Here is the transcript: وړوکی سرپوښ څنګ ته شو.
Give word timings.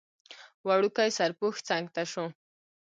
وړوکی 0.67 1.09
سرپوښ 1.17 1.55
څنګ 1.69 1.85
ته 1.95 2.03
شو. 2.11 2.25